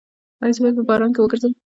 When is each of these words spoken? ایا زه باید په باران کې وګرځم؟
ایا 0.41 0.53
زه 0.55 0.59
باید 0.63 0.77
په 0.77 0.83
باران 0.89 1.11
کې 1.13 1.19
وګرځم؟ 1.21 1.53